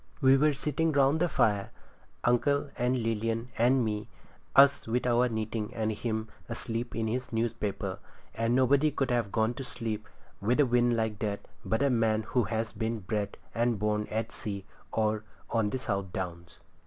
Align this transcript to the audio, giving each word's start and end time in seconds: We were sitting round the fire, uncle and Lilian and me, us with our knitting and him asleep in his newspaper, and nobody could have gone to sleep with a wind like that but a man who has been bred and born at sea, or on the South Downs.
We 0.19 0.35
were 0.35 0.51
sitting 0.53 0.91
round 0.93 1.19
the 1.19 1.29
fire, 1.29 1.69
uncle 2.23 2.71
and 2.75 2.97
Lilian 3.03 3.49
and 3.55 3.85
me, 3.85 4.07
us 4.55 4.87
with 4.87 5.05
our 5.05 5.29
knitting 5.29 5.71
and 5.75 5.91
him 5.91 6.27
asleep 6.49 6.95
in 6.95 7.05
his 7.05 7.31
newspaper, 7.31 7.99
and 8.33 8.55
nobody 8.55 8.89
could 8.89 9.11
have 9.11 9.31
gone 9.31 9.53
to 9.53 9.63
sleep 9.63 10.07
with 10.41 10.59
a 10.59 10.65
wind 10.65 10.97
like 10.97 11.19
that 11.19 11.47
but 11.63 11.83
a 11.83 11.91
man 11.91 12.23
who 12.23 12.45
has 12.45 12.71
been 12.71 13.01
bred 13.01 13.37
and 13.53 13.77
born 13.77 14.07
at 14.09 14.31
sea, 14.31 14.65
or 14.91 15.23
on 15.51 15.69
the 15.69 15.77
South 15.77 16.11
Downs. 16.11 16.61